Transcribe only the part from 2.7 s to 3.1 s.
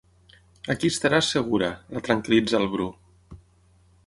Bru.